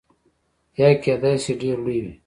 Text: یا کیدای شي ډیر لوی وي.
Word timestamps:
یا 0.79 0.89
کیدای 1.03 1.35
شي 1.43 1.53
ډیر 1.61 1.77
لوی 1.83 1.99
وي. 2.03 2.13